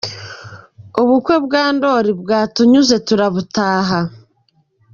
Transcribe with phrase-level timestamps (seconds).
[1.01, 3.99] Ubukwe bwa Ndoli bwatunyuze turabutaha.